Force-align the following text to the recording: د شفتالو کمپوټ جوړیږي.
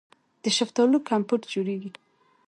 د 0.43 0.45
شفتالو 0.57 0.97
کمپوټ 1.09 1.41
جوړیږي. 1.53 1.91